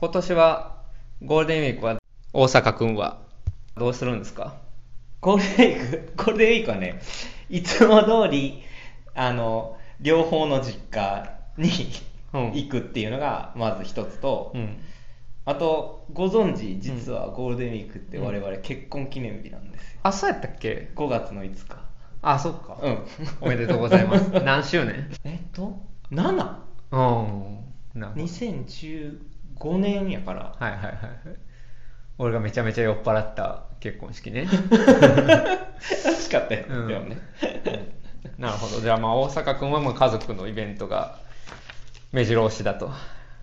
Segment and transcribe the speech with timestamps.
[0.00, 0.76] 今年は
[1.22, 1.98] ゴールデンウィークは
[2.32, 3.18] 大阪君は
[3.76, 4.54] どうするんですか？
[5.20, 7.00] ゴールデンウィーク、ゴールデンウィークはね、
[7.50, 8.62] いつも通り、
[9.14, 11.68] あの、両方の実家に
[12.32, 14.78] うん行くっていうのがまず一つと、うん。
[15.44, 19.98] あと、ご存知、実はゴールデンウィークって我々結婚記念日なんですよ。
[20.04, 21.76] あ、そうやったっけ？5月の5日。
[22.22, 22.78] あ、そっか。
[22.82, 22.98] うん。
[23.40, 24.30] おめでとうございます。
[24.44, 25.10] 何周年？
[25.24, 25.80] えっと、
[26.12, 28.00] 7?2019 うん。
[28.00, 28.18] なんか。
[29.60, 30.54] 5年やから。
[30.58, 30.92] はいはいはい
[32.20, 34.44] 俺がめちゃめちゃ酔っ払った結婚式ね。
[34.44, 37.18] 楽しかったよ、うん、でもね、
[38.36, 38.80] うん、なるほど。
[38.80, 41.20] じゃあまあ大阪君はもう家族のイベントが
[42.10, 42.90] 目白押しだと。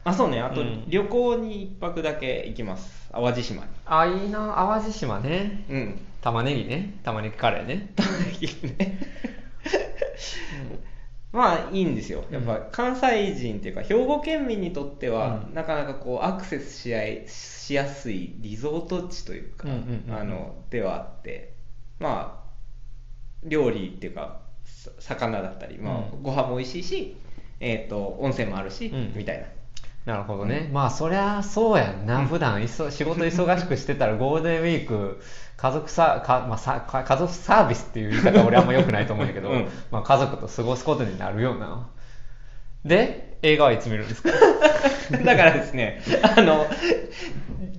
[0.04, 0.42] あそうね。
[0.42, 3.70] あと旅行に1泊だけ行きます、うん、淡路島に。
[3.86, 4.56] あいいな。
[4.56, 5.66] 淡路島ね。
[5.70, 6.02] うん。
[6.22, 7.00] 玉ねぎね。
[7.04, 7.94] 玉ねぎカレーね。
[7.96, 8.48] 玉ねぎ
[8.78, 9.00] ね。
[11.36, 12.24] まあいいんですよ。
[12.32, 15.54] やっぱ関西人っていうか兵庫県民にとっては、うん。
[15.54, 19.68] なかなかこうアクセスし合いしやすいリゾート地というか、
[20.10, 21.54] あのではあって。
[22.00, 22.46] まあ
[23.44, 26.24] 料理っていうかさ魚だったり、まあうん。
[26.24, 27.18] ご飯も美味しいし、
[27.60, 29.14] えー、と温泉もあるし、うん。
[29.14, 29.48] みたいな
[30.06, 30.70] なるほどね。
[30.72, 32.26] まあそりゃそうやんな。
[32.26, 35.20] 普段いそ仕事忙しくしてたらゴールデンウィーク
[35.58, 41.88] 家族さか、まあ、さか家族サービスっていう言い方は俺あんま良くないと思うんだけど、うんまあ、家族と過ごすことになるような。
[42.84, 44.30] で、映画はいつ見るんですか？
[45.26, 46.02] だからですね
[46.38, 46.68] あの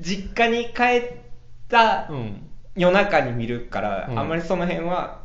[0.01, 1.13] 実家に帰っ
[1.69, 2.43] たうん。
[2.75, 5.21] 夜中に見るから、うんあんまりその辺は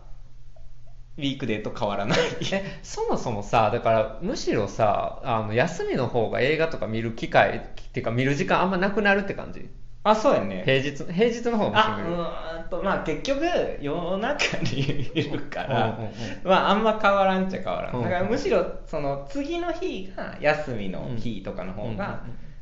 [1.17, 2.19] ウィークデーと変わらない。
[2.51, 9.69] えそもそもさだからむしろさあの休みの方が映画とか見る機会っていうか見る時間あんまなくなるって感じ？
[10.03, 10.63] あそうやね。
[10.65, 13.45] 平日平日の方があうーんとまあ結局
[13.81, 14.79] 夜中に
[15.13, 16.11] いるから、うんうんうん。
[16.43, 18.03] まああんま変わらんっちゃ変わらん、うんうん。
[18.05, 22.17] だからむしろその次の日が休みの日とかの方が、うんうんうん。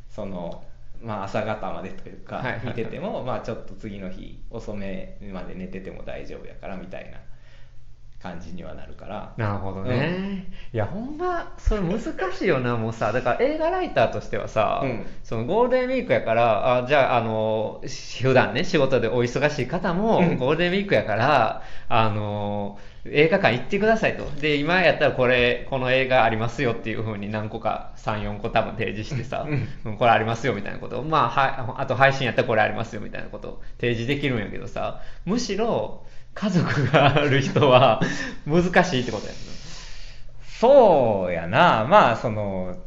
[0.09, 0.64] その
[1.02, 2.67] まあ朝方までというか、はいはいはい。
[2.67, 7.20] 見ててもまあちょっと次の日遅めまで寝てても大丈夫やからみたいな
[8.21, 9.33] 感じにはなるから。
[9.37, 11.99] なるほどね、いやほんまそれ難
[12.33, 13.11] しいよなもうさ。
[13.13, 15.05] だから映画ライターとしてはさ、うん。
[15.23, 20.37] そのゴールデンウィークやからあじゃああのし普段ね仕事でお忙しい方も、うん。
[20.37, 24.25] ゴールデンウィークやからあの映画館行ってくださいと。
[24.41, 29.47] で今やったらこれこの映画ありますよっていうふうに何個か34個多分提示してさ、
[29.85, 29.97] うん。
[29.97, 30.99] これありますよみたいなこと。
[30.99, 35.02] をまあはあと配信やったらこれありますよみたいなことを提示できるんやけどさ。
[35.23, 36.03] むしろ
[36.39, 38.00] 家族がある人は
[38.45, 39.33] 難しいってことや。
[39.33, 39.39] んな
[40.42, 41.86] そうやな。
[41.86, 42.77] まあその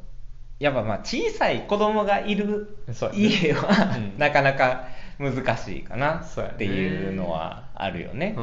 [0.58, 2.78] やっぱまあ小さい子供がいる
[3.12, 4.18] 家は、うん。
[4.18, 8.34] なかなか難しいかなっていうのはあるよね。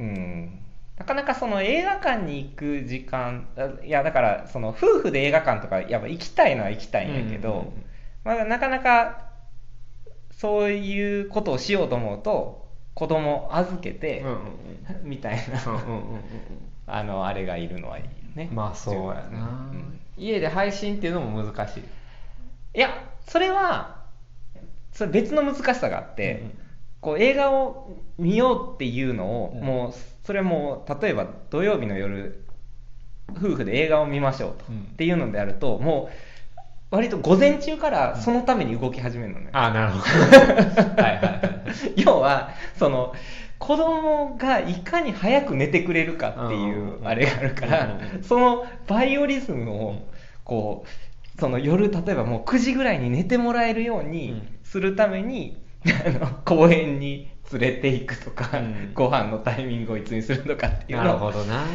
[0.00, 0.60] うん
[0.98, 7.72] なかなかその映画館に行く時間あいやだからその夫婦で映画館とかやっぱ行きたいのは行きたいんやけど、
[8.24, 9.30] まあ、なかなか
[10.32, 12.69] そういうことをしようと思うと
[13.00, 14.22] 子供預けて、
[15.02, 15.42] みたいな、
[16.86, 18.50] あのあれがいるのはいいよね。
[18.52, 19.98] まあそうやな、うん。
[20.18, 21.82] 家で配信っていうのも難しい。
[22.74, 22.90] いや
[23.26, 24.02] それは
[24.92, 26.42] それ別の難しさがあって、
[27.00, 27.88] こう映画を
[28.18, 29.62] 見ようっていうのを、うん。
[29.62, 29.92] もう
[30.26, 32.44] それも例えば土曜日の夜
[33.30, 34.80] 夫婦で映画を見ましょうと、うん。
[34.80, 40.02] っていうのであるともう割と午前中からそのために動き始めるのね、あなるほど。
[41.02, 41.59] はいはいはい
[41.96, 43.14] 要はその
[43.58, 50.08] 子供がいかに早く寝てくれるかっていうあれがあるからそのバイオリズムを
[50.44, 50.84] こ
[51.36, 54.58] うその夜例えばもう9時ぐらいに寝てもらえるよううにん。
[54.62, 55.56] するために、
[56.06, 58.92] あの公園に連れて行くとか、うん。
[58.94, 61.66] ご飯のタイミングをいつにするとかっていうなるのほどな。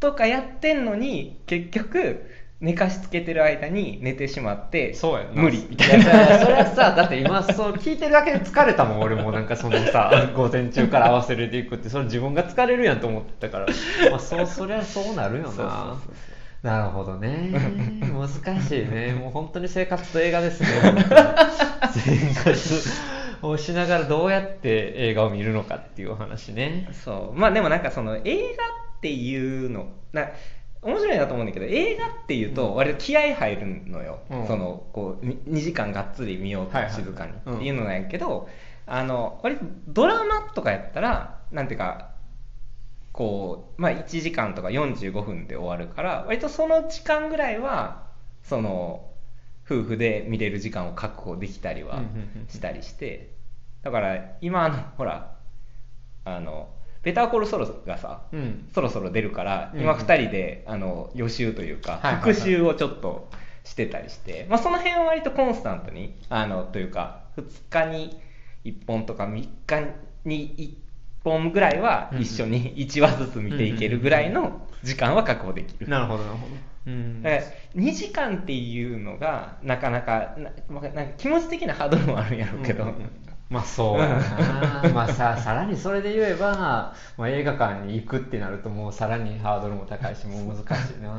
[0.00, 2.30] とかやってんのに結局
[2.60, 5.42] 寝かしつけてる間に寝てしまってそうやな。
[5.42, 6.10] 無理みたいな。
[6.10, 13.66] やそれはさ だって今そう聞いてるだけで疲れたもん俺もなんかそのさ 午前中から合わせれていくってそれ自分が疲れるやんと思ってたから、
[14.10, 15.48] まあ、そうそりゃそうなるよな。
[15.48, 16.66] そうそうそうそう。
[16.66, 17.52] なるほどね。
[18.12, 19.12] 難しいね。
[19.12, 20.68] もう本当に生活と映画ですね。
[21.92, 22.90] 生活
[23.42, 26.88] をしながらどうやって映画を見るのかっていうお話ね。
[27.04, 27.38] そう。
[27.38, 28.64] まあでもなんかその映画
[28.98, 30.30] っていうのな
[30.82, 34.46] 面白いなと思うんだけど映画っていうと割と気合入るのよ、うん。
[34.46, 37.32] そのこうに2時間がっつり見ようと静かに。
[37.46, 37.56] うん。
[37.56, 38.48] っていうのなんやけど、
[38.86, 42.10] あの割とドラマとかやったらなんていうか
[43.12, 48.06] こう、まあ、1時間とか45分で終わるから割とその時間ぐらいは
[48.42, 49.04] その
[49.66, 52.00] 夫婦で見れる時間を確保できたりは
[52.48, 53.36] したりして。
[53.82, 55.36] だから今あのほら
[56.24, 56.68] あの
[57.02, 58.68] ベターコールソロがさ、うん。
[58.74, 59.80] そろそろ出るから、うん。
[59.80, 63.30] 今2人であの予習というか、復習をちょっと
[63.68, 68.20] してたりして、まあ、その辺は割とコンスタントにあのというか2日に
[68.64, 69.50] 1本とか3日
[70.24, 70.74] に1
[71.22, 75.88] 本ぐらいは一緒に 1話ずつ見ていけるぐらいの時間は確保できる。
[75.88, 76.54] なるほどなるほど、
[76.86, 77.22] うん。
[77.22, 77.42] だから
[77.76, 82.94] 2時間っていうのがなかなかなまあなんか気持ち的なハードルもあるんやろうけど、うん
[83.50, 83.98] まあそう。
[83.98, 91.18] やな まあささらにそれで言えば、まあ、映画館に行くってなるともうさらにハードルも高いしもう難しいな。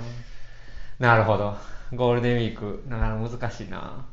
[1.00, 1.58] なるほど。
[1.94, 4.06] ゴールデンウィークなかなか難しいな。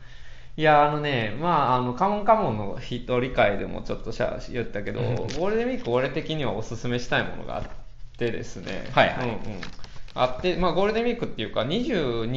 [0.57, 5.17] いやあのねまああのカモンカモンの一人会でもちょっとしゃ言ったけど、うん。
[5.17, 7.65] ゴールデンウィーク俺的にはおすすめしたいものがあっ
[8.17, 8.89] てですね。
[8.93, 9.17] はいはい。
[9.21, 9.39] うんうん
[10.17, 12.31] あって、まあ、ゴールデンウィークっていうか22、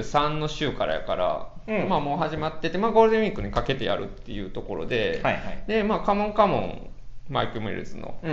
[0.00, 1.88] 23の週からやから、うん。
[1.88, 5.64] まあもう始まってて、まあ、ゴールデンウィークにかけてやるっていうところで、はいはい。
[5.66, 6.90] で、まあ、カモンカモン、
[7.28, 8.30] マイク・ミルズの、うん。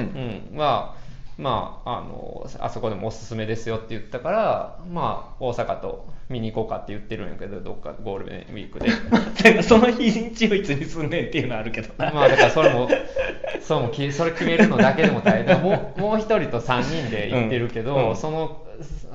[0.51, 0.57] うん。
[0.57, 0.95] は、
[1.37, 8.89] まあ、あの、あそこでもおすすめですよって言ったから、まあ、大阪と見に行こうかって言ってるんやけど、どっかゴールデンウィークで。
[9.63, 12.11] その日にちをいつにすんねんっていうのはあるけどな。
[12.11, 12.87] まあだからそれも、
[13.61, 15.61] そうもきそれ決めるのだけでも大変。
[15.61, 18.09] もうもう一人と三人で行ってるけど、うん。
[18.09, 18.15] うん。
[18.15, 18.61] その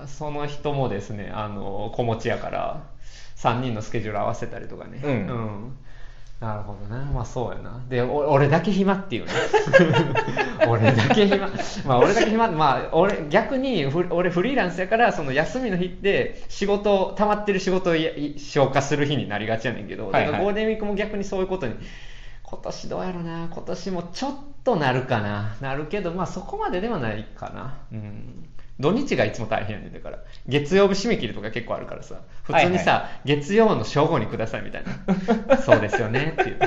[0.06, 2.82] その人もですね、あの子持ちやから、
[3.34, 5.00] 三人のスケジュール合わせたりとかね。
[5.04, 5.76] うん
[6.40, 7.04] なるほどね。
[7.12, 7.84] まあそうやな。
[7.88, 9.32] で、お俺だけ暇っていうね。
[10.68, 11.48] 俺だけ暇。
[11.84, 12.48] まあ俺だけ暇。
[12.48, 21.74] まあ俺、逆にフ俺フリーランスやから、その休みの日って仕事、溜まってる仕事をや消化する日になりがちやねんけど、はいはいだからゴールデンウィークも逆にそういうことに、
[22.44, 23.48] 今年どうやろな。
[23.50, 25.56] 今年もちょっとなるかな。
[25.60, 27.78] なるけど、まあそこまでではないかな。
[27.90, 28.48] うん。
[28.80, 30.18] 土日がいつも大変やねんだから。
[30.46, 32.20] 月曜日締め切りとか結構あるからさ。
[32.44, 34.84] 普通にさ、はい月曜の正午にくださいみたい
[35.48, 35.58] な。
[35.58, 36.58] そうですよねっていう。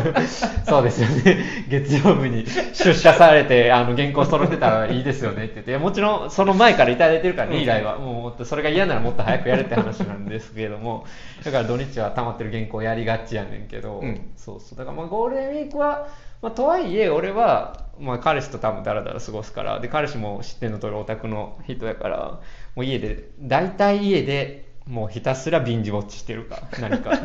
[0.66, 1.44] そうですよね。
[1.68, 7.98] 月曜日に出社されて、あの、原稿揃ってたらいいですよねって言って、いやもちろんその前からいただいてるからね、うん依頼は。
[7.98, 11.04] もうそれが嫌ならもっと早くやれって話なんですけれども、
[11.44, 14.78] だから土日は溜まってる原稿やりがちやねんけど、うんそうそう。
[14.78, 16.08] だからまあゴールデンウィークは、
[16.42, 22.40] まあ、とはいえ、俺は、まあ、彼氏と多分ダラダラ過ごすから、で、彼氏も知ってんの通りオタクの人やから、
[22.74, 27.16] もう家で、大体家で、もうひたすらビンジウォッチしてるか、何か。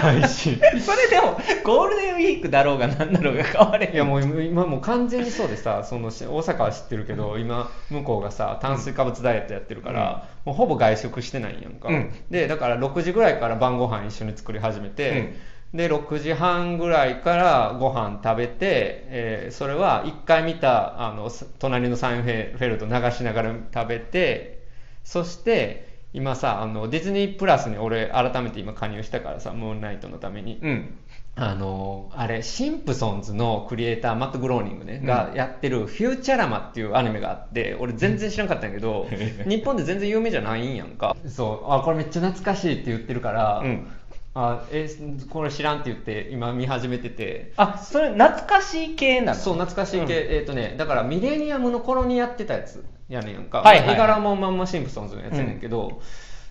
[0.00, 0.56] 配 信。
[0.56, 3.94] それでも、ゴールデンウィークだろうが何だろうが変われへん。
[3.94, 15.34] いやもう今もう完全にそうでさそのし大阪は知ってるけど今向こうがさ炭水化物ダイエットやってるから、もうほぼ外食してないんやんか、うんでだから6時ぐらいから晩ご飯一緒に作り始めて、
[15.74, 24.66] で6時半ぐらいからご飯食べて、えーそれは1回見たあのす隣のサインフェフェルト流しながら食べて
[25.04, 30.98] そして今さあのディズニープラスに俺改めて今加入したからさムーンナイトのために、うん。
[31.34, 39.08] あのあれ、シンプソンズのクリエイター、マット・グローニングね、うんがやってるフューチャラマっていうアニメがあって、俺全然知らんかったんやけど、
[39.48, 41.16] 日本で全然有名じゃないんやんか。
[41.26, 43.86] そう、あ、これめっちゃ懐かしいって言ってるから、うん
[44.34, 44.88] あ、え、
[45.28, 49.38] これ知らんって言って今見始めてて、あ、それ懐かしい系なの？
[49.38, 53.58] そう、懐かしい系、えっ、とね、だからミレニアムの頃にやってたやつやねんやんか。
[53.58, 53.94] はいはいはい。
[53.94, 56.00] 絵柄もまんまシンプソンズのやつやねんけど、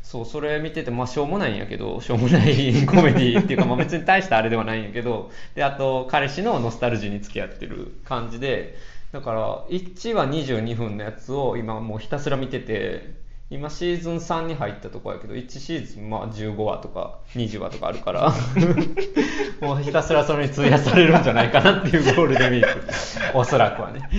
[0.04, 8.75] そう、それ見てて、まあ、しょうもないんやけど、しょうもないコメディっていうか、まあ、別に大したあれではないんやけど、で、あと、彼氏のノスタルジーに付き合ってる感じで、
[9.12, 13.13] だから、1話22分のやつを今もうひたすら見てて、
[13.51, 18.31] 今シーズン3に入ったとこやけど、1シーズンまあ15話とか20話とかあるから、
[19.59, 23.37] もうひたすらそれに費やされるんじゃないかなっていうゴールデンウィーク。
[23.37, 24.09] おそらくはね。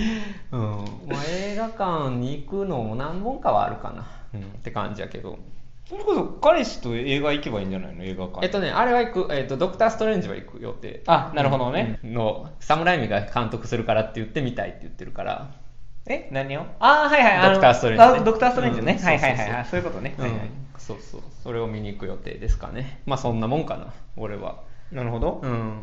[0.51, 0.61] うん。
[0.61, 4.05] まあ、映画館に行くのも何本かはあるかな。
[4.35, 4.41] うん。
[4.41, 5.39] って感じやけど。
[5.89, 8.03] それこそ彼氏と映画行けばいいんじゃないの？
[8.03, 8.45] 映画館。
[8.45, 11.01] えっとね、あれは行く、えっと、ドクター・ストレンジは行く予定。
[11.07, 15.62] あなるほどねうんの、サムライミが監督するからって言って見たいって言ってるから。
[16.07, 16.27] え？
[16.31, 16.65] 何を？
[16.79, 17.49] あーはいはい。
[17.49, 18.19] ドクターストレンジね。
[18.19, 19.05] あドクターストレンジね、うん。
[19.05, 19.51] はいはいはい。
[19.51, 20.23] はいそういうことね、うん。
[20.25, 20.49] はいはい。
[20.77, 21.21] そうそう。
[21.41, 23.01] それを見に行く予定ですかね。
[23.05, 24.63] まあそんなもんかな、俺は。
[24.91, 25.81] なるほど、うん。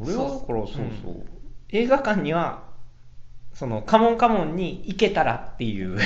[0.00, 1.24] 俺はだからそうそう、うん。
[1.70, 2.64] 映画館には
[3.54, 5.98] そのカモンカモンに行けたらっていう。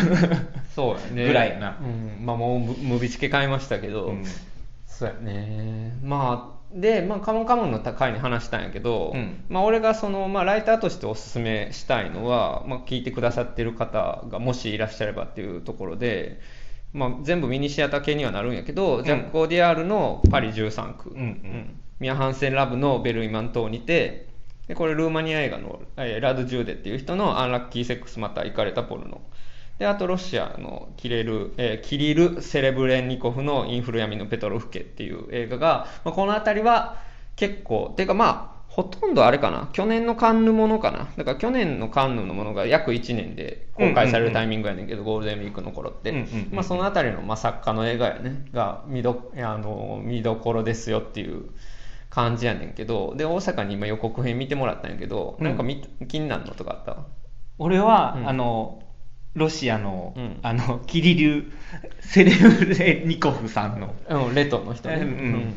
[0.75, 1.25] そうやね。
[1.29, 1.79] ぐらいやな。
[1.81, 2.27] うん。
[2.27, 4.25] まあもうム、ムビチケ買いましたけど、うん。
[4.87, 5.97] そうやね。
[6.03, 9.45] まあ、で、まあ、カモンカモンの回に話したんやけど、うん。
[9.49, 16.41] まあ、俺がその、まあ、ライターとしておすすめしたいのは、まあ、聞いてくださってる方がもしいらっしゃればっていうところで、
[16.93, 19.05] まあ、全部ミニシアター系にはなるんやけど、ん。
[19.05, 21.19] ジャック・オディアールのパリ13区、うん。
[21.19, 21.81] うん。
[22.01, 24.27] ミア・ハンセン・ラブのベルイマン島にて、
[24.69, 29.21] でこれルーマニア映画の、えーラド・ジューデっていう人のアンラッキー・セックスまた行かれたポルノ。
[29.79, 36.97] で、あとロシアのキレル、えーキリル・セレブレンニコフのインフルヤミのペトロフ家っていう映画が、まあ、この辺りは
[37.37, 51.51] 結構、ていうかまあ、ほとんどあれかな、去年のカンヌものかな、だから去年のカンヌのものが約1年で公開されるタイミングやねんけど、ゴールデンウィークの頃って、うんうんうんまあ、そのあたりの、まあ、作家の映画やね、が見どあの見どころですよっていう
[52.11, 57.05] 感じやねんけど、で、大阪に今予告編見てもらったんやけど、なんかみ気になるのとかあった？
[57.59, 58.29] 俺は、うん。
[58.29, 58.83] あの
[59.37, 60.39] ロシアの、うん。
[60.43, 61.53] あのキリリュ
[62.01, 63.95] セレブレニコフさんの。
[64.09, 64.97] うん、レトの人ね。
[64.97, 65.55] うんうん。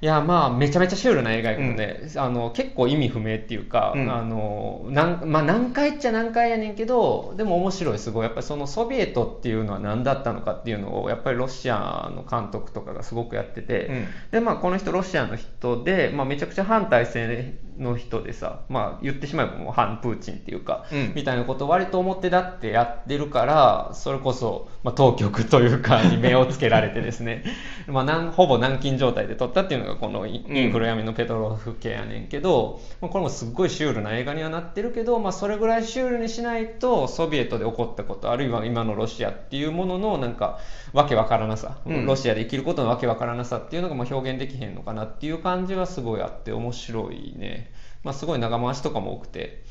[0.00, 4.12] いやまあめちゃめちゃシュールな映画やけどね、あの結構意味不明っていうか、うん。
[4.12, 7.98] あのなんまあ、何回っちゃ何回やねんけどでも面白い。
[8.00, 14.06] すごいやっぱりそのソビエトっていうのは何だったのかっていうのをやっぱりロシアの監督とかがすごくやってて、うん。
[14.32, 21.12] でまあ、この人ロシアの人で、まあ、めちゃくちゃ反体制の人でさ、まあ、言ってしまえばもう反プーチンっていうか、うん。
[21.14, 27.44] みたいなことを割と表立ってやってるからそれこそ、まあ、当局というか に目をつけられてですね。
[27.86, 40.58] まあなんほぼ軟禁状態で撮ったっていうのがこのイインフル闇のペトロフ系やねんけど、まあ、これもすっごいシュールな映画にはなってるけど、まあ、それぐらいシュールにしないとソビエトで起こったことあるいは今のロシアっていうもののなんか
[40.92, 42.06] わけわからなさ、うん。
[42.06, 47.71] ロシアで生きることのわけわからなさっていうのがまあ表現できへんのかなっていう感じはすごいあって面白いね、
[48.02, 49.62] まあ、すごい長回しとかも多くて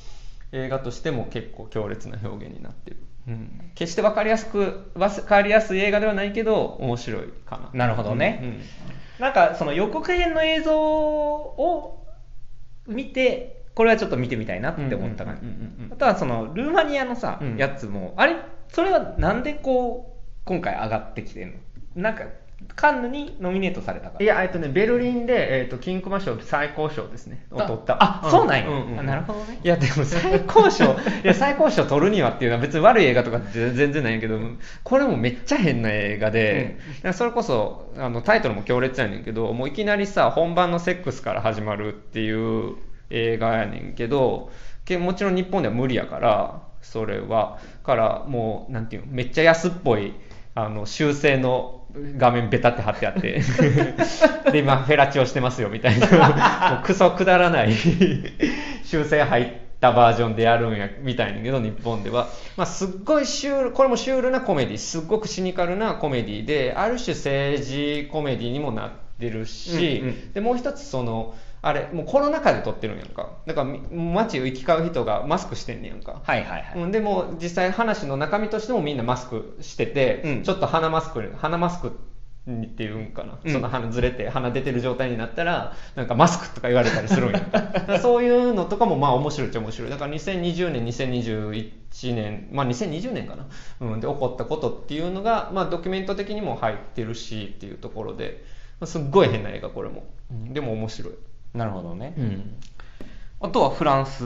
[0.52, 2.98] 映画としても結構強烈な表現になってる、
[3.28, 7.70] うん、決して分かりやすく分かりやすい映画ではないけど面白いかな。
[7.74, 8.40] なるほどね。
[8.42, 8.62] うんうん。
[9.20, 12.06] なんかその予告編の映像を
[12.88, 15.94] 見てこれはちょっと見てみたいなって思った感じうんうんうんうん。
[15.94, 17.58] あとはそのルーマニアのさ、うん。
[17.58, 18.36] やつもあれ？
[18.70, 21.58] それはなんでこう今回上がってきてんの？
[21.96, 22.24] なんか
[22.76, 24.24] カンヌにノミネートされたから。
[24.24, 27.98] いや、えっとね、ベルリンで、えっと、金熊賞最高賞ですね、を取った。
[28.00, 28.68] あそうなんや。
[28.68, 29.60] んんあなるほどね。
[29.64, 30.88] いや、でも最高賞、い
[31.24, 34.40] や、最高賞取るにはっていうのは別に悪い映画とか全然ないんやけど、
[34.84, 36.78] これもめっちゃ変な映画で、
[37.14, 42.76] それこそ、あの、タイトルも強烈やねんけど、もういきなりさ、本番のセックスから始まるっていう
[43.10, 44.52] 映画やねんけど、
[44.86, 47.60] けもちろん日本では無理やから、それは。
[47.84, 50.14] から、もう、なんていうの、めっちゃ安っぽい、
[50.56, 51.81] あの、修正の
[52.18, 53.42] 画面ベタって貼ってあって、
[54.52, 56.08] で、今、フェラチオしてますよ、みたいな。
[56.76, 57.74] もうクソくだらない
[58.84, 59.48] 修正入っ
[59.80, 62.30] たバージョンでやるんや、みたいだけど、日本では。
[62.58, 73.30] まあ、すっごいシュール、これもシュールなコメディ、すっごくシニカルなコメディで、ある種政治コメディにもなってるし、うんうんで、もう一つ、その、あれ、もうコロナ禍で撮ってるんやんか。
[73.46, 76.22] だから、み街を行き交う人がマスクしてんねやんか。
[76.24, 80.44] はいはいはい、うん、でも実際話の中身としてもみんなマスクしてて、うん。
[80.44, 81.90] ちょっと鼻マスク鼻マスク
[82.50, 83.54] っていうんかな、うん。
[83.54, 87.42] その鼻ずれて鼻出てる状態になったらなんかマスクとか言われたりするんや
[88.02, 89.90] そういうのとかもまあ面白いっちゃ面白い。
[89.92, 93.46] だから2020年2021年まあ2020年かな、
[93.82, 98.44] うん、で起こったことっていうのが、まあ、ドキュメント的にも入ってるしっていうところで、
[98.80, 100.54] まあ、すっごい変な映画これも、うん。
[100.54, 101.14] でも面白い、
[101.54, 102.58] なるほどね、うん
[103.44, 104.20] あとはフランス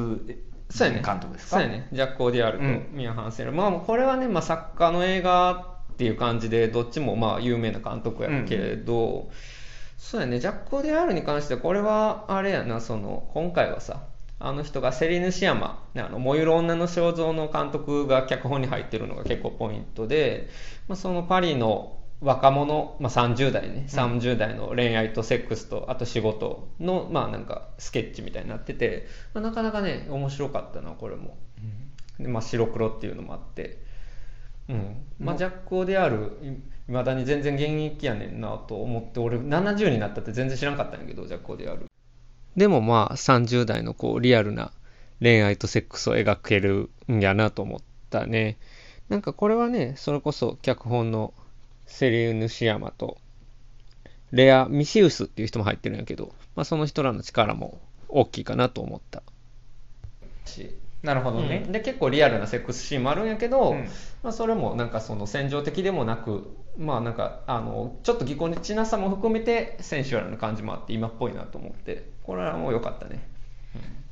[0.69, 1.01] そうやね。
[1.05, 1.57] 監督ですか？
[1.57, 1.87] そうやね。
[1.93, 3.53] ジャック・オーディアールとうんミア・ハンセル。
[3.53, 9.29] まあ、これはね、まあ、作家の映画っていう感じで、どっちもまあ有名な監督やけれど、
[9.97, 14.01] そうやね、ジャック・オーディアールに関しては、これはあれやな、その、今回はさ、
[14.39, 20.49] あの人がセリヌシアマ、ねあの燃ゆる女の肖像の監督が脚本に入ってるのが結構ポイントで、
[20.89, 23.85] まあ、そのパリの若者、まあ、30代ね。
[23.87, 31.37] 30代の恋愛とセックスとあと仕事の、まあ、なんかスケッチみたいになってて、まあ、なかなかね面白かったなこれも、
[32.19, 33.83] でまあ、白黒っていうのもあって、
[34.67, 35.03] うん。
[35.19, 41.85] まあ、ジャック・オーデアールいまだに全然現役やねんなと思って俺70になったって全然知らんかったんやけどジャック・オーデアール
[42.55, 44.71] でもまあ30代のこうリアルな
[45.21, 47.79] 恋愛とセックスを描けるんやなと思っ
[48.09, 48.57] たね。
[49.09, 51.33] なんかこれはねそれこそ脚本の
[51.85, 53.17] セリウヌシヤマと
[54.31, 59.23] レア・ミシウスっていう人も入ってるんやけど、まあ、その人らの力も大きいかなと思った。
[60.45, 61.71] しなるほどね、うん。
[61.71, 63.89] で結構リアルなセックスシーンもあるんやけど、うん。
[64.23, 73.34] まあ、それもなんかその戦場的でもなくまあなんかあのちょっとぎこちなさも含めてセンシュアルな感じもあって今っぽいなと思ってこれはもう良かったね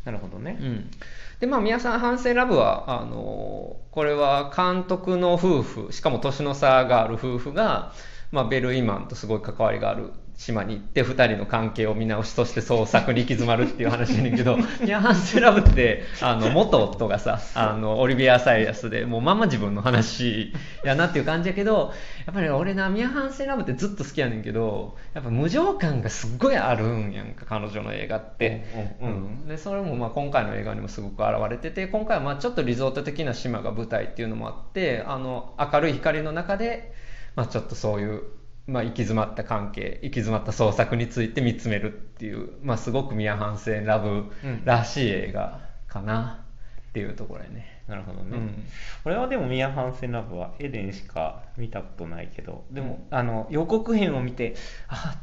[0.05, 0.91] なるほどね、うん、
[1.39, 7.93] でまあ宮さん「反省ラブは」あのこれは監督の夫婦しかも年の差がある夫婦が、
[8.31, 10.11] まあ、ベルイマンとすごい関わりがある
[10.45, 21.93] 島に行って2人の関係を見直しとして創作に行き詰まるっていう話やねんけど「ミヤ・ハンセラブ」ってあの元夫がさ あのオリビア・サイアスでもうまんま自分の話やなっていう感じやけど
[22.25, 28.65] やっぱり俺な「ミヤ・ハンセラブ」ってずっと好きやねんけどやっぱ無情感がすっごいあるんやんか彼女の映画って。
[29.01, 29.15] うんうん。
[29.15, 29.47] うん。
[29.47, 36.93] でそれもまあ今回の映画にもすごく現れてて今回はまあちょっとリゾート的な島が舞台っていうのもあってあの明るい光の中で、
[37.35, 38.23] まあ、ちょっとそういう
[38.65, 44.31] まあ、行き詰まった関係行き詰まった創作について見つめるっていう、まあ、すごくミア・ハンセンラブ
[44.63, 46.45] らしい映画かな
[46.89, 47.83] っていうところやね。
[47.87, 48.63] なるほどね、うん。
[49.03, 54.55] 俺はでもミア・ハンセンラブはエデンしか見たことないけどでも、あの予告編を見て
[54.87, 55.17] あ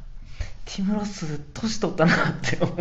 [0.67, 2.77] ティム・ロス年取ったなって思う。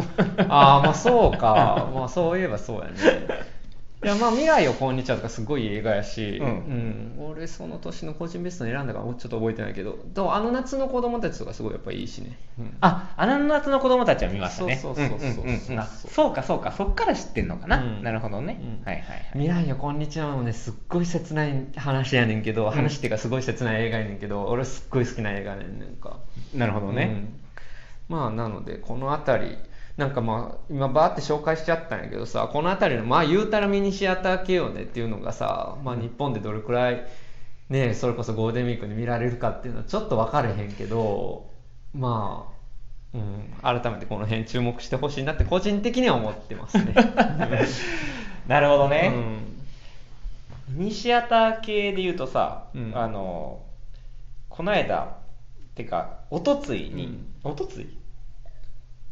[0.49, 1.89] ああまあそうか。
[1.95, 2.97] まあそういえばそうやね
[4.01, 6.47] いやまあ未来をこんにちはとかすごい映画やし、うん。
[6.47, 7.31] うん。
[7.31, 12.77] 俺その年の個人ベストに選んだからちょっと覚えてないけどでもあの夏の子供たちとかすごいやっぱいいしね、うん。
[12.79, 14.77] ああの夏の子供たちは見ましたね。
[14.77, 26.19] そうそうそうそうそうかそうかそっから知ってんのかな、うんなるほどね、うんはいはいはい未来よこんにちはもねすっごい切ない話やねんけど、話っていうかすごい切ない映画やねんけど俺すっごい好きな映画やねんなんか
[26.55, 27.39] なるほどね、うん
[28.09, 29.57] まあなのでこの辺り
[29.99, 37.05] なんかまあ今バーって紹介しちゃったんやけどさこの辺りのまあ言うたらミニシアター系よねっていうのがさ、まあ、日本でどれくらい
[37.67, 41.49] ねそれこそゴールデンウィークに見られるかっていうのはちょっと分かれへんけど
[41.93, 42.47] ま
[43.13, 46.93] あ、うん、改めてこの辺注目してほしいなって個人的には思ってますね。
[48.47, 49.11] なるほどね、
[50.69, 50.77] うん。
[50.77, 52.93] ミニシアター系で言うとさ、うん。
[52.95, 53.59] あの
[54.47, 55.17] この間
[55.75, 57.97] てかおとついに、おとつい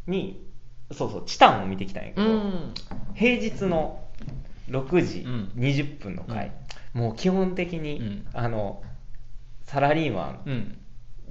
[0.06, 0.48] に
[0.92, 2.74] そうそうチタンを見てきたんやけど、うん。
[3.14, 4.04] 平日の
[4.68, 5.52] 6時うん。
[5.56, 6.52] 20分の回、
[6.94, 8.26] もう基本的に、うん。
[8.32, 8.82] あの
[9.64, 10.78] サラリーマうん。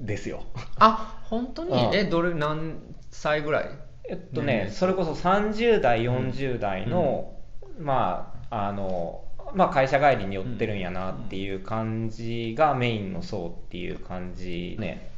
[0.02, 0.44] ンですよ。
[0.78, 1.72] あ本当に？
[1.72, 1.96] うん。
[1.96, 2.78] えどれ何
[3.10, 3.70] 歳ぐらい？
[4.10, 7.34] えっとね、うんそれこそ30代40代の、
[7.80, 9.24] まああの
[9.54, 15.10] まあ会社帰りに寄ってるんやなっていう感じがメインの層っていう感じね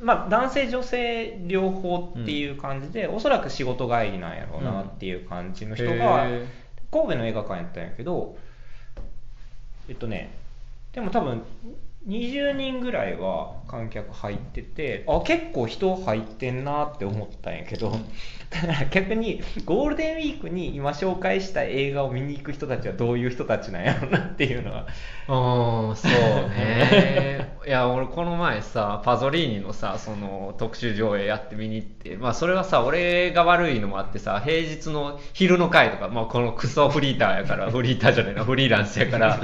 [0.00, 6.26] まあ男性女性両方っていう感じで、おそらく仕事帰りなんやろうなっていう感じの人が、
[6.90, 8.36] 神戸の映画館やったんやけど
[9.88, 10.30] えっとね
[10.92, 11.42] でも多分
[12.06, 17.90] 20人ぐらいは観客入っててあ結構人入ってんなって思ったんやけど
[18.50, 24.86] だから逆にゴールデンウィークに今紹介した映画を見に行く人たちはどういう人たちなんやろうなっていうのは。
[25.90, 26.12] うんそう
[26.48, 39.38] ね いや俺この前さパゾリーニのさその特集上映やって見に行ってまあそれはさ俺が悪いのもあってさ平日の昼の回とか、まあ、このクソフリーターやから フリーターじゃないなフリーランスやから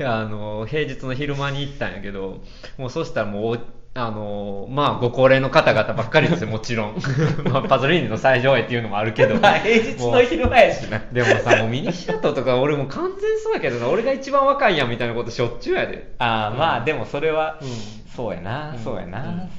[0.00, 2.42] あの平日の昼間に行ったんやけど
[2.76, 3.60] もうそしたらもう
[3.96, 6.96] あのまあご高齢の方々ばっかりですよ もちろん、
[7.48, 9.36] まあ、パゾリーニの最上映っていうのもあるけど。
[9.36, 11.00] まあ平日の昼間やしな。
[11.12, 16.08] でもさ、もうミニシアターとか俺もう完全そうやけどな、俺が一番若いやんみたいなことしょっちゅうやで。
[16.18, 17.68] ああまあでもそれは、うん。
[18.16, 18.78] そうやな、うん。
[18.78, 19.50] そうやな、うん。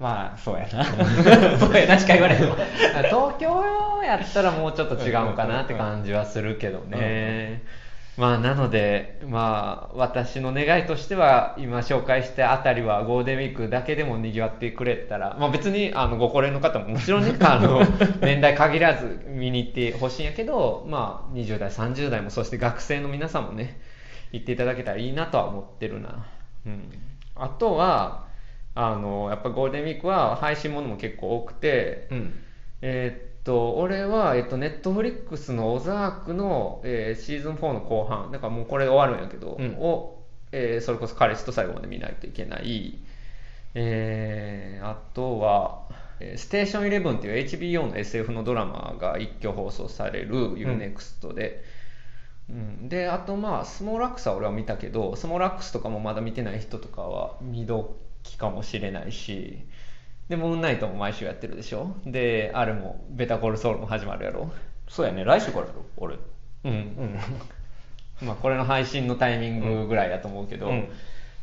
[0.00, 0.84] まあそうやな。
[1.56, 2.56] そうやなしか言われへんわ。
[3.04, 3.62] 東京
[4.04, 7.62] やったらもうちょっと違うかなって感じはするけどね。
[8.16, 17.80] まあなので、まあ私の願いとしては今紹介したあたりはゴールデンウィークだけでも賑わってくれたら、まあ別にあのご高齢の方ももちろんね、あの
[18.22, 23.80] 年代限らず見に行ってほしいんやけど、まあ20代、30代もそして学生の皆さんもね、
[24.30, 26.26] 行っていただけたらいいなとは思ってるな。
[26.66, 26.92] うん。
[27.34, 28.26] あとは、
[28.76, 32.34] あの、やっぱゴールデンウィークは配信ものも結構多くて、うん
[32.86, 39.74] えーっと、俺は、えっと、ネットフリックスのオザークの、えーシーズン4の後半、だからもうこれ終わるんやけど、うん。
[39.76, 43.02] を、えーそれこそ彼氏と最後まで見ないといけない。
[43.74, 45.88] えーあとは、
[46.20, 51.64] えーステーション11っていう HBO の SF のドラマが一挙放送される UNEXT で、
[52.48, 59.66] うん、で、あとまあ、スモーラックスは俺は見たけど、スモーラックスとかもまだ見てない人とかは見どきかもしれないし、
[60.28, 61.96] で、ムーンナイトも毎週やってるでしょ？
[62.06, 64.50] で、あれも、ベタコールソウルも始まるやろ？
[64.88, 65.24] そうやね。
[65.24, 65.84] 来週からやろ？
[65.96, 66.16] 俺。
[66.64, 66.72] うん。
[66.72, 67.18] うん。
[68.26, 70.88] まあ、これの配信のタイミングぐらいだと思うけど、うん。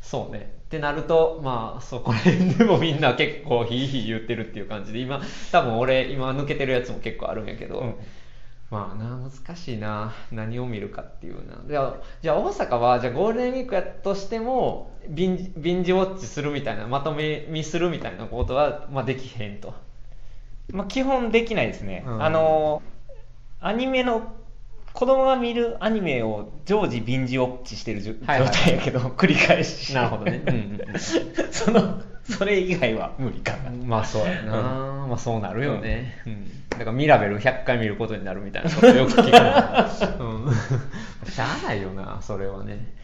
[0.00, 0.52] そうね。
[0.62, 5.20] ってなると、まあ、そこら辺でもみんな結構ヒーヒー言ってるっていう感じで、今、
[5.52, 7.94] 多分俺、今抜けてるやつも結構あるんやけど、うん
[8.72, 10.14] まあな、難しいな。
[10.30, 11.58] 何を見るかっていうな。
[11.68, 19.74] じゃあ、じゃあ大阪は、じゃあゴールデンウィークやとしても、ビンジビンジウォッチするみたいな、まとめ見するみたいなことは、まあできへんと。
[20.70, 22.22] まあ、基本できないですね、うん。
[22.22, 22.80] あの
[23.60, 24.32] アニメの
[24.94, 28.48] 子供が見るアニメを常時ビンジウォッチしてるじょはいはい。
[28.48, 29.94] 状態やけど、繰り返し。
[29.94, 30.42] なるほどね。
[30.48, 30.80] うん
[31.50, 33.70] そのそれ以外は無理かな。
[33.70, 34.52] まあそうやな、
[35.08, 39.88] まあそうなるよね、うんだからミラベル100回見ることになるみたいなことよく聞くな、
[40.20, 43.02] うん、しゃあないよなそれはね。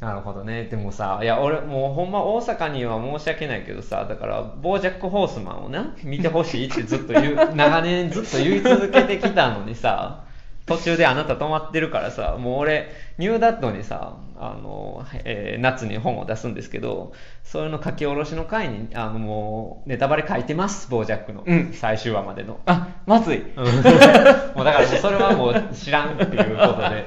[0.00, 0.64] なるほどね。
[0.64, 10.22] でもさいや俺もうほんま大阪には申し訳ないけどさだからボージャック・ホースマンをな見てほしいってずっと言う 長年ずっと言い続けてきたのにさ
[10.66, 21.42] 途中であなた止まってるからさもう俺ニューダットにさあの、えー夏に本を出すんですけど、それの書き下ろしの回に、あの、もう、ネタバレ書いてます、ボージャックの。
[21.46, 22.60] うん最終話までの。
[22.66, 23.42] あ、まずい。
[23.56, 23.64] うん
[24.54, 27.06] もうだからそれはもう知らんっていうことで。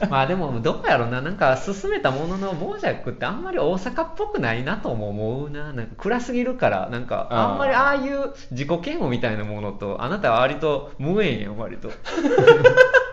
[0.10, 5.72] まあでもどうやろうな、なんか進めたものの、ボージャックってあんまり大阪っぽくないなとも思うな。
[5.72, 11.90] なんか暗すぎるから、なんかあんまりああいう自己嫌悪みたいなものと、あなたは割と無縁やん、割と。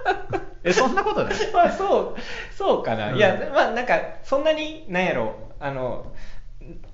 [0.65, 1.33] え、そんなことない？
[1.53, 2.15] まあそう、
[2.51, 3.11] そうかな。
[3.11, 3.17] うん。
[3.17, 6.11] いや、まあなんか、そんなに、なんやろ、あの、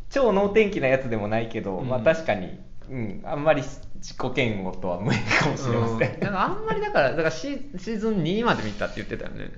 [0.10, 1.89] 超能天気なやつでもないけど、うん。
[1.89, 6.13] まあ確かに、うん、あんまり自己嫌悪とは無縁かもしれません。
[6.13, 6.19] うん。
[6.19, 9.51] なんかあんまりだから、だからシーシーズン2まで見たって言ってたよね。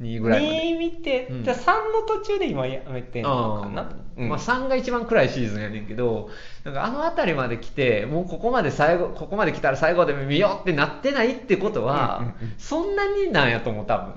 [0.00, 0.62] 2ぐらいまで。
[0.62, 1.44] 2見て、うん。
[1.44, 3.96] じゃあ3の途中で今やめてんのかな？
[4.16, 4.28] うん。
[4.28, 6.30] まあ、3が一番暗いシーズンやねんけど
[6.64, 14.14] なんかあの辺りまで来てもうここまで最後ここまで来たら最後で見ようってなってないってことは、そんなになんやと思う多分。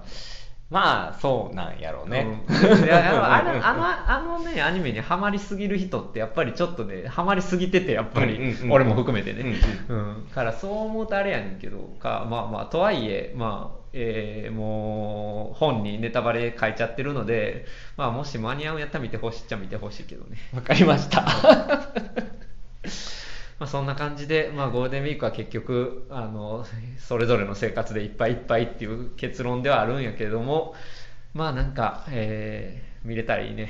[0.67, 2.41] まあ、そうなんやろうね。
[2.49, 2.83] うん。
[2.83, 9.55] いやあのあのあのねアニメにハマりすぎる人ってやっぱりちょっとねハマりすぎててやっぱり、俺も含めてね、
[9.87, 10.27] ううん。
[10.33, 17.65] からそう思うとあれやねんけどかまあまあとはいえまあえーもう本にネタバレ書いちゃってるので、
[17.97, 20.37] まあ、もし間に合うんやったら見てほしいっちゃ見てほしいけどね。
[20.53, 21.23] わかりました。
[23.57, 26.65] まあ、そんな感じで、まあ、ゴールデンウィークは結局あの
[26.97, 30.75] それぞれの生活でいっぱいいっぱいっていう結論ではあるんやけれども
[31.33, 33.69] まあなんか、えー見れたらいいね、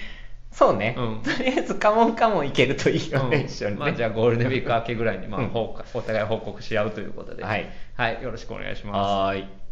[0.49, 1.21] そうね、うん。
[1.21, 3.45] とりあえずカモンカモンいけるといいよね、うん。
[3.45, 3.79] 一緒にね。
[3.81, 5.51] まあ、じゃあゴールデンウィーク明けぐらいに、まあうん。
[5.53, 7.69] お互い報告し合うということで、はい。
[7.95, 8.95] はい、よろしくお願いします。
[8.95, 9.64] はーい。